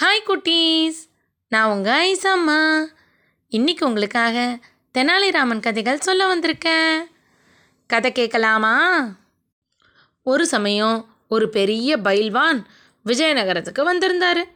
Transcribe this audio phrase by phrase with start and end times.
[0.00, 0.96] Hi குட்டீஸ்.
[1.48, 2.86] நான் உங்கள் ஐசம்மா.
[3.50, 4.58] இன்றைக்கி உங்களுக்காக
[4.98, 6.98] தெனாலிராமன் கதைகள் சொல்ல வந்திருக்கேன்.
[7.86, 8.74] கதை கேட்கலாமா?
[10.22, 12.64] ஒரு சமயம் ஒரு பெரிய பைல்வான்
[13.04, 14.46] விஜயநகரத்துக்கு வந்திருந்தார்.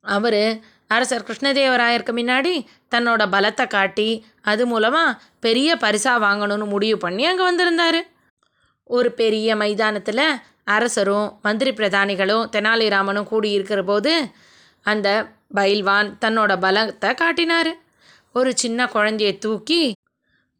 [0.00, 7.42] அவர் அரசர் கிருஷ்ணதேவராயருக்கு முன்னாடி தன்னோட பலத்தை காட்டி அது மூலமாக பெரிய பரிசா வாங்கணும்னு முடிவு பண்ணி அங்கே
[7.42, 8.06] வந்திருந்தார்.
[8.84, 10.26] ஒரு பெரிய மைதானத்தில்
[10.64, 14.32] அரசரும் மந்திரி பிரதானிகளும் தெனாலிராமனும் கூடியிருக்கிற போது
[14.82, 17.72] அந்த பைல்வான் தன்னோட பலத்தை காட்டினார்.
[18.32, 19.92] ஒரு சின்ன குழந்தையை தூக்கி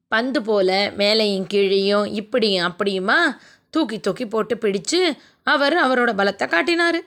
[0.09, 3.37] பந்து போல மேலேயும் கீழேயும் இப்படியும் அப்படியுமா
[3.71, 7.01] தூக்கி தூக்கி போட்டு பிடிச்சு அவர் அவரோட பலத்தை காட்டினார்.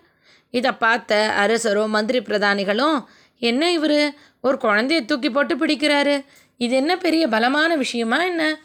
[0.49, 3.05] இதை பார்த்த அரசரும் மந்திரி பிரதானிகளும்
[3.39, 4.13] என்ன இவர்?
[4.41, 6.25] ஒரு குழந்தைய தூக்கி போட்டு பிடிக்கிறாரு.
[6.57, 8.59] இது என்ன பெரிய பலமான விஷயமா என்ன?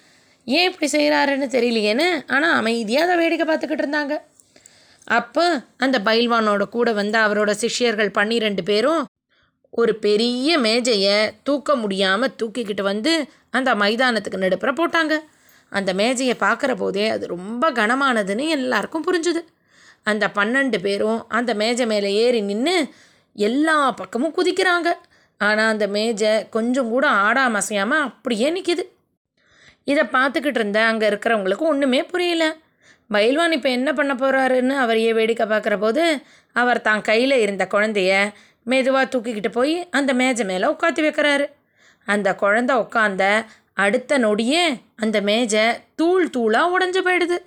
[0.44, 2.24] ஏன் இப்படி செய்கிறாருன்னு தெரியலையேன்னு?
[2.26, 4.16] ஆனால் அமைதியாக அதை வேடிக்கை பார்த்துக்கிட்டு இருந்தாங்க.
[5.16, 5.44] அப்போ
[5.76, 9.02] அந்த பைல்வானோட கூட வந்து அவரோட சிஷ்யர்கள் பன்னிரெண்டு பேரும்
[9.72, 13.12] ஒரு பெரிய மேஜையை தூக்க முடியாமல் தூக்கிக்கிட்டு வந்து
[13.50, 15.14] அந்த மைதானத்துக்கு நடுப்புற போட்டாங்க.
[15.72, 19.40] அந்த மேஜையை பார்க்குற போதே அது ரொம்ப கனமானதுன்னு எல்லாருக்கும் புரிஞ்சுது.
[20.02, 22.76] அந்த பன்னெண்டு பேரும் அந்த மேஜை மேலே ஏறி நின்று
[23.36, 24.88] எல்லா பக்கமும் குதிக்கிறாங்க.
[25.40, 28.84] ஆனால் அந்த மேஜை கொஞ்சம் கூட ஆடாம அசையாமல் அப்படியே நிற்கிது
[29.84, 32.44] இதை பார்த்துக்கிட்டு இருந்த அங்கே இருக்கிறவங்களுக்கு ஒன்றுமே புரியல.
[33.12, 36.02] பைல்வான் இப்போ என்ன பண்ண போகிறாருன்னு அவரையே வேடிக்கை பார்க்குற போது
[36.52, 38.12] அவர் தான் கையில் இருந்த குழந்தைய
[38.62, 41.46] மெதுவாக தூக்கிக்கிட்டு போய் அந்த மேஜை மேலே உட்காந்து வைக்கிறாரு.
[42.06, 43.24] அந்த குழந்தை உட்காந்த
[43.84, 44.64] அடுத்த நொடியே
[44.96, 47.38] அந்த மேஜை தூள் தூளாக உடஞ்சி போயிடுது.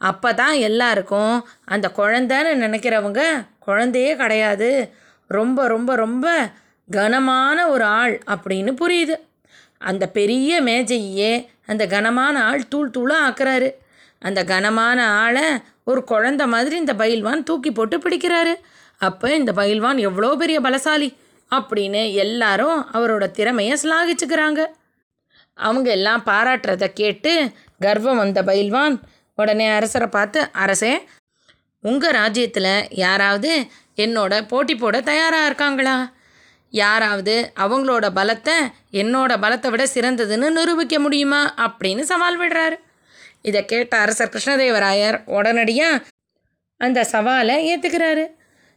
[0.00, 3.22] அப்போ தான் எல்லாருக்கும் அந்த குழந்தைன்னு நினைக்கிறவங்க
[3.58, 4.70] குழந்தையே கிடையாது
[5.30, 6.26] ரொம்ப ரொம்ப ரொம்ப
[6.88, 9.16] கனமான ஒரு ஆள் அப்படின்னு புரியுது.
[9.80, 11.32] அந்த பெரிய மேஜையே
[11.66, 13.68] அந்த கனமான ஆள் தூள் தூளாக ஆக்குறாரு.
[14.26, 15.46] அந்த கனமான ஆளை
[15.90, 18.54] ஒரு குழந்த மாதிரி இந்த பயில்வான் தூக்கி போட்டு பிடிக்கிறாரு.
[19.00, 21.08] அப்போ இந்த பயில்வான் எவ்வளோ பெரிய பலசாலி
[21.50, 24.60] அப்படின்னு எல்லாரும் அவரோட திறமையை சிலாகிச்சுக்கிறாங்க.
[25.58, 27.32] அவங்க எல்லாம் பாராட்டுறதை கேட்டு
[27.80, 28.96] கர்வம் வந்த பயில்வான்
[29.38, 30.94] உடனே அரசரை பார்த்து அரசே
[31.84, 32.72] உங்கள் ராஜ்யத்தில்
[33.04, 33.52] யாராவது
[33.96, 35.96] என்னோட போட்டி போட தயாராக இருக்காங்களா?
[36.72, 37.34] யாராவது
[37.64, 38.56] அவங்களோட பலத்தை
[39.00, 41.42] என்னோட பலத்தை விட சிறந்ததுன்னு நிரூபிக்க முடியுமா?
[41.56, 42.76] அப்படின்னு சவால் விடுறாரு.
[43.42, 46.04] இதை கேட்ட அரசர் கிருஷ்ணதேவராயர் உடனடியாக
[46.76, 48.24] அந்த சவாலை ஏற்றுக்கிறாரு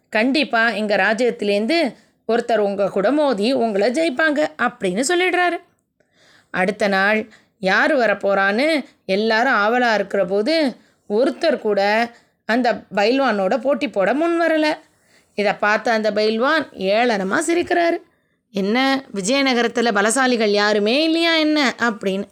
[0.09, 1.95] கண்டிப்பாக எங்கள் ராஜ்யத்துலேருந்து
[2.27, 5.57] ஒருத்தர் உங்கள் கூட மோதி உங்களை ஜெயிப்பாங்க அப்படின்னு சொல்லிடுறாரு.
[6.51, 10.75] அடுத்த நாள் யார் வரப்போகிறான்னு எல்லாரும் ஆவலாக இருக்கிற போது
[11.09, 11.81] ஒருத்தர் கூட
[12.45, 14.73] அந்த பைல்வானோட போட்டி போட முன் வரலை.
[15.35, 17.97] இதை பார்த்த அந்த பைல்வான் ஏளனமாக சிரிக்கிறாரு.
[18.51, 22.27] என்ன விஜயநகரத்தில் பலசாலிகள் யாருமே இல்லையா என்ன அப்படின்னு.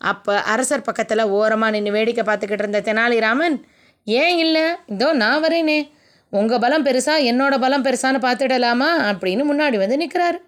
[0.00, 3.56] அப்போ அரசர் பக்கத்தில் ஓரமாக நின்று வேடிக்கை பார்த்துக்கிட்டு இருந்த தெனாலிராமன்
[4.06, 4.66] ஏன் இல்லை?
[4.86, 5.80] இதோ நான் வரேனே.
[6.32, 8.90] உங்கள் பலம் பெருசா என்னோட பலம் பெருசான்னு பார்த்துடலாமா?
[9.10, 10.38] அப்படின்னு முன்னாடி வந்து நிற்கிறாரு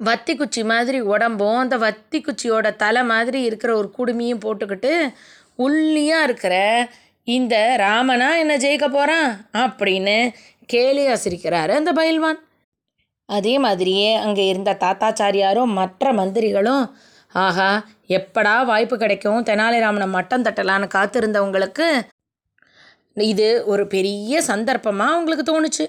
[0.00, 4.92] வத்தி குச்சி மாதிரி உடம்பும் அந்த வத்தி குச்சியோட தலை மாதிரி இருக்கிற ஒரு குடுமியும் போட்டுக்கிட்டு
[5.56, 6.54] உள்ளியாக இருக்கிற
[7.28, 9.28] இந்த ராமனா என்ன ஜெயிக்க போகிறான்
[9.62, 10.16] அப்படின்னு
[10.72, 12.38] கேலியாக சிரிக்கிறாரு அந்த பயில்வான்.
[13.28, 16.84] அதே மாதிரியே அங்கே இருந்த தாத்தாச்சாரியாரும் மற்ற மந்திரிகளும்
[17.34, 17.68] ஆஹா
[18.18, 19.40] எப்படா வாய்ப்பு கிடைக்கும்?
[19.48, 21.86] தெனாலிராமனை மட்டம் தட்டலான்னு காத்திருந்தவங்களுக்கு
[23.32, 25.86] இது ஒரு பெரிய சந்தர்ப்பமாக அவங்களுக்கு தோணுச்சு.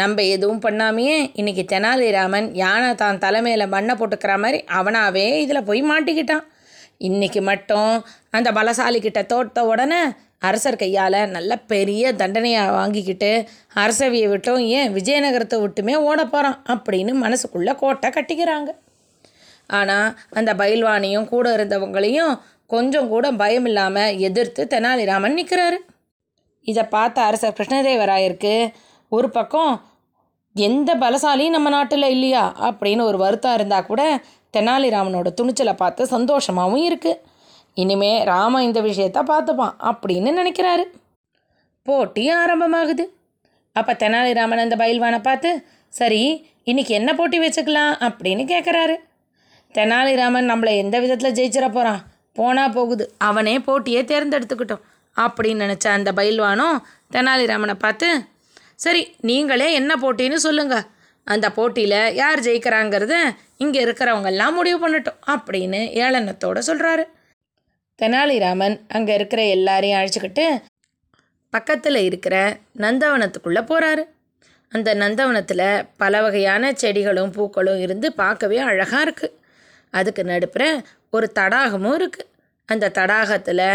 [0.00, 6.44] நம்ம எதுவும் பண்ணாமையே இன்றைக்கி தெனாலிராமன் யானை தான் தலைமையில் மண்ணை போட்டுக்கிற மாதிரி அவனாவே இதில் போய் மாட்டிக்கிட்டான்.
[7.08, 7.92] இன்றைக்கி மட்டும்
[8.36, 10.00] அந்த பலசாலிக்கிட்ட தோட்ட உடனே
[10.48, 13.30] அரசர் கையால் நல்ல பெரிய தண்டனையாக வாங்கிக்கிட்டு
[13.82, 18.70] அரசவியை விட்டும் ஏன் விஜயநகரத்தை விட்டுமே ஓட போகிறான் அப்படின்னு மனசுக்குள்ளே கோட்டை கட்டிக்கிறாங்க.
[19.66, 25.78] ஆனால் அந்த பயில்வானையும் கூட இருந்தவங்களையும் கொஞ்சம் கூட பயம் இல்லாமல் எதிர்த்து தெனாலிராமன் நிற்கிறாரு
[26.66, 28.54] இதை பார்த்த அரசர் கிருஷ்ணதேவராயருக்கு
[29.12, 29.72] ஒரு பக்கம்
[30.56, 32.44] எந்த பலசாலியும் நம்ம நாட்டில் இல்லையா?
[32.60, 34.02] அப்படின்னு ஒரு வருத்தம் இருந்தால் கூட
[34.56, 37.20] தெனாலிராமனோட துணிச்சலை பார்த்து சந்தோஷமாகவும் இருக்குது
[37.74, 40.84] இனிமே ராம இந்த விஷயத்த பார்த்துப்பான் அப்படின்னு நினைக்கிறாரு.
[41.82, 43.04] போட்டி ஆரம்பமாகுது.
[43.72, 45.50] அப்போ தெனாலிராமன் அந்த பயில்வானை பார்த்து
[45.88, 46.22] சரி
[46.66, 47.92] இன்றைக்கி என்ன போட்டி வச்சுக்கலாம்?
[48.00, 48.96] அப்படின்னு கேட்குறாரு
[49.76, 52.02] தெனாலிராமன் நம்மளை எந்த விதத்தில் ஜெயிச்சிட போகிறான்
[52.32, 53.04] போனால் போகுது.
[53.18, 54.84] அவனே போட்டியை தேர்ந்தெடுத்துக்கிட்டோம்.
[55.16, 56.76] அப்படின்னு நினச்ச அந்த பயில்வானும்
[57.12, 58.08] தெனாலிராமனை பார்த்து
[58.76, 60.86] சரி நீங்களே என்ன போட்டின்னு சொல்லுங்கள்
[61.26, 63.14] அந்த போட்டியில் யார் ஜெயிக்கிறாங்கிறத
[63.56, 67.04] இங்கே இருக்கிறவங்கெல்லாம் முடிவு பண்ணட்டும் அப்படின்னு ஏளனத்தோடு சொல்கிறாரு
[67.98, 70.46] தெனாலிராமன் அங்கே இருக்கிற எல்லாரையும் அழைச்சிக்கிட்டு
[71.52, 72.36] பக்கத்தில் இருக்கிற
[72.78, 74.04] நந்தவனத்துக்குள்ளே போகிறாரு
[74.72, 79.34] அந்த நந்தவனத்தில் பல வகையான செடிகளும் பூக்களும் இருந்து பார்க்கவே அழகாக இருக்குது
[79.92, 80.64] அதுக்கு நடுப்புற
[81.10, 82.28] ஒரு தடாகமும் இருக்குது
[82.68, 83.68] அந்த தடாகத்தில்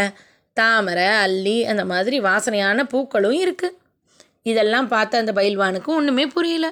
[0.57, 3.77] தாமரை அல்லி அந்த மாதிரி வாசனையான பூக்களும் இருக்குது
[4.41, 6.67] இதெல்லாம் பார்த்த அந்த பயில்வானுக்கு ஒன்றுமே புரியல.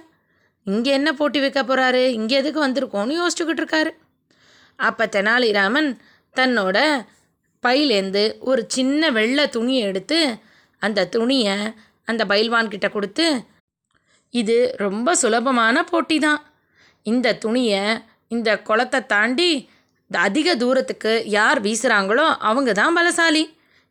[0.67, 3.91] இங்கே என்ன போட்டி வைக்க போகிறாரு இங்கே எதுக்கு வந்திருக்கோன்னு யோசிச்சுக்கிட்டு இருக்காரு.
[4.79, 5.89] அப்போ தெனாலிராமன்
[6.35, 6.77] தன்னோட
[7.63, 10.19] பையிலேருந்து ஒரு சின்ன வெள்ளை துணியை எடுத்து
[10.81, 11.55] அந்த துணியை
[12.03, 13.25] அந்த பயில்வான்கிட்ட கொடுத்து
[14.33, 16.41] இது ரொம்ப சுலபமான போட்டி தான்
[17.05, 17.81] இந்த துணியை
[18.31, 19.69] இந்த குளத்தை தாண்டி
[20.11, 23.43] அதிக தூரத்துக்கு யார் வீசுகிறாங்களோ அவங்க தான் பலசாலி.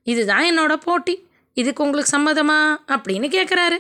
[0.06, 1.14] இதுதான் என்னோட போட்டி.
[1.56, 2.58] இதுக்கு உங்களுக்கு சம்மதமா?
[2.94, 3.79] அப்படின்னு கேட்குறாரு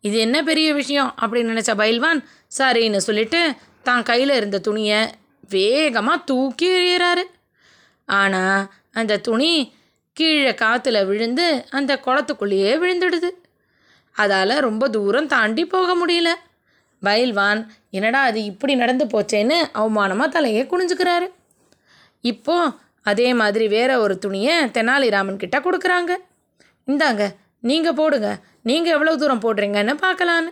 [0.00, 2.20] இது என்ன பெரிய விஷயம் அப்படின்னு நினச்ச பயில்வான்
[2.58, 3.40] சரின்னு சொல்லிட்டு
[3.82, 5.00] தான் கையில் இருந்த துணியை
[5.48, 7.24] வேகமாக தூக்கி எறிகிறாரு
[8.08, 8.62] ஆனால்
[8.92, 9.52] அந்த துணி
[10.16, 13.30] கீழே காற்றுல விழுந்து அந்த குளத்துக்குள்ளேயே விழுந்துடுது.
[14.16, 16.30] அதால் ரொம்ப தூரம் தாண்டி போக முடியல.
[17.02, 17.60] பயில்வான்
[17.96, 21.28] என்னடா அது இப்படி நடந்து போச்சேன்னு அவமானமாக தலையை குனிஞ்சுக்கிறாரு.
[22.24, 22.56] இப்போ
[23.10, 26.12] அதே மாதிரி வேற ஒரு துணியை தெனாலிராமன் கிட்ட கொடுக்குறாங்க.
[26.88, 27.24] இந்தாங்க
[27.68, 28.28] நீங்கள் போடுங்க.
[28.68, 30.50] நீங்கள் எவ்வளோ தூரம் போடுறீங்கன்னு பார்க்கலான்னு.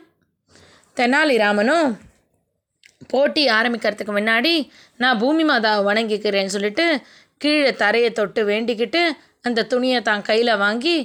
[0.96, 1.88] தெனாலிராமனும்
[3.12, 4.52] போட்டி ஆரம்பிக்கிறதுக்கு முன்னாடி
[5.02, 6.86] நான் பூமி மாதாவை வணங்கிக்கிறேன்னு சொல்லிட்டு
[7.42, 9.02] கீழே தரையை தொட்டு வேண்டிக்கிட்டு
[9.46, 10.96] அந்த துணியை தான் கையில் வாங்கி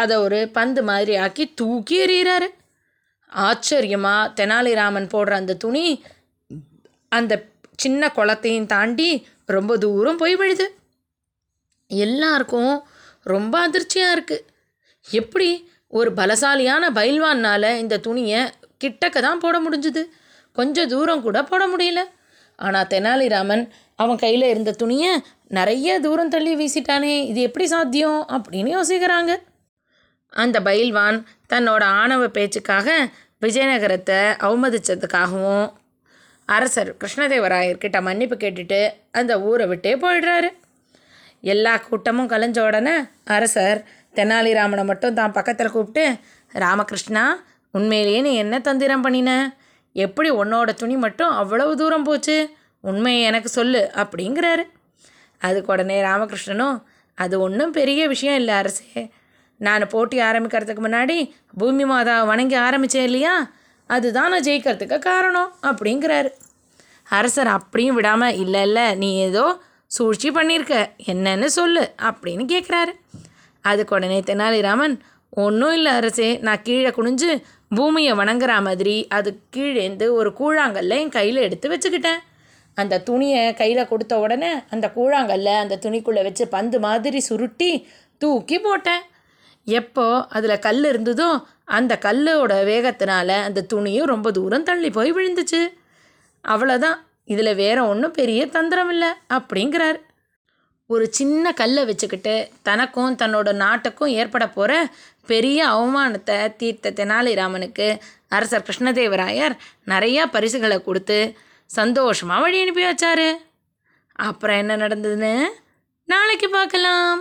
[0.00, 2.48] அதை ஒரு பந்து மாதிரி ஆக்கி தூக்கி எறிகிறாரு.
[3.46, 6.04] ஆச்சரியமாக தெனாலிராமன் போடுற அந்த துணி
[7.08, 7.42] அந்த
[7.76, 10.66] சின்ன குளத்தையும் தாண்டி ரொம்ப தூரம் போய் விழுது.
[11.90, 12.74] எல்லாருக்கும்
[13.22, 14.46] ரொம்ப அதிர்ச்சியாக இருக்குது
[15.06, 15.48] எப்படி
[15.98, 18.40] ஒரு பலசாலியான பைல்வானால் இந்த துணியை
[18.84, 20.02] கிட்டக்க தான் போட முடிஞ்சுது.
[20.56, 22.00] கொஞ்சம் தூரம் கூட போட முடியல.
[22.58, 23.64] ஆனால் தெனாலிராமன்
[24.02, 25.12] அவன் கையில் இருந்த துணியை
[25.58, 29.32] நிறைய தூரம் தள்ளி வீசிட்டானே இது எப்படி சாத்தியம் அப்படின்னு யோசிக்கிறாங்க.
[30.30, 31.18] அந்த பயில்வான்
[31.52, 32.88] தன்னோட ஆணவ பேச்சுக்காக
[33.40, 35.72] விஜயநகரத்தை அவமதித்ததுக்காகவும்
[36.44, 40.48] அரசர் கிருஷ்ணதேவராயர்கிட்ட மன்னிப்பு கேட்டுட்டு அந்த ஊரை விட்டே போயிடுறாரு.
[41.40, 42.94] எல்லா கூட்டமும் கலைஞ்ச உடனே
[43.24, 43.84] அரசர்
[44.14, 46.04] தெனாலிராமனை மட்டும் தான் பக்கத்தில் கூப்பிட்டு
[46.52, 47.24] ராமகிருஷ்ணா
[47.70, 49.56] உண்மையிலேயே நீ என்ன தந்திரம் பண்ணின?
[49.92, 52.54] எப்படி உன்னோட துணி மட்டும் அவ்வளவு தூரம் போச்சு?
[52.80, 54.64] உண்மையை எனக்கு சொல்லு அப்படிங்கிறாரு.
[55.38, 56.82] அதுக்கு உடனே ராமகிருஷ்ணனும்
[57.14, 59.10] அது ஒன்றும் பெரிய விஷயம் இல்லை அரசே.
[59.66, 61.16] நான் போட்டி ஆரம்பிக்கிறதுக்கு முன்னாடி
[61.58, 63.34] பூமி மாதாவை வணங்கி ஆரம்பித்தேன் இல்லையா?
[63.90, 66.30] அதுதான் நான் ஜெயிக்கிறதுக்கு காரணம் அப்படிங்கிறாரு.
[67.18, 69.44] அரசர் அப்படியும் விடாமல் இல்லை இல்லை நீ ஏதோ
[69.96, 70.74] சூழ்ச்சி பண்ணியிருக்க
[71.12, 72.92] என்னன்னு சொல்லு அப்படின்னு கேட்குறாரு
[73.70, 74.94] அதுக்கு உடனே தெனாலிராமன்
[75.44, 77.30] ஒன்றும் இல்லை அரசே நான் கீழே குனிஞ்சு
[77.76, 82.20] பூமியை வணங்குற மாதிரி அது கீழேந்து ஒரு கூழாங்கல்ல என் கையில் எடுத்து வச்சுக்கிட்டேன்.
[82.76, 87.70] அந்த துணியை கையில் கொடுத்த உடனே அந்த கூழாங்கல்ல அந்த துணிக்குள்ளே வச்சு பந்து மாதிரி சுருட்டி
[88.22, 89.04] தூக்கி போட்டேன்.
[89.78, 91.30] எப்போ அதில் கல் இருந்ததோ
[91.76, 95.60] அந்த கல்லோட வேகத்தினால அந்த துணியும் ரொம்ப தூரம் தள்ளி போய் விழுந்துச்சு.
[96.44, 96.98] அவ்வளோதான்
[97.32, 99.98] இதில் வேற ஒன்றும் பெரிய தந்திரம் இல்லை அப்படிங்கிறார்.
[100.90, 102.34] ஒரு சின்ன கல்லை வச்சுக்கிட்டு
[102.68, 104.72] தனக்கும் தன்னோட நாட்டுக்கும் ஏற்பட போகிற
[105.26, 107.86] பெரிய அவமானத்தை தீர்த்த தெனாலிராமனுக்கு
[108.36, 109.54] அரசர் கிருஷ்ணதேவராயர்
[109.92, 111.18] நிறையா பரிசுகளை கொடுத்து
[111.70, 113.28] சந்தோஷமாக வழி அனுப்பி வச்சாரு.
[114.28, 115.34] அப்புறம் என்ன நடந்ததுன்னு?
[116.08, 117.20] நாளைக்கு பார்க்கலாம்.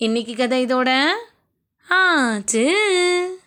[0.00, 0.90] இன்றைக்கி கதை இதோட
[1.88, 3.37] 啊、只。